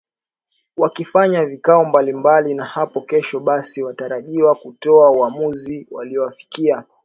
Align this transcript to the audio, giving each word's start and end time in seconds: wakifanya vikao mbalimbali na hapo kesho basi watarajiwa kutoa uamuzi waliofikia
wakifanya 0.77 1.45
vikao 1.45 1.85
mbalimbali 1.85 2.53
na 2.53 2.65
hapo 2.65 3.01
kesho 3.01 3.39
basi 3.39 3.83
watarajiwa 3.83 4.55
kutoa 4.55 5.11
uamuzi 5.11 5.87
waliofikia 5.91 6.83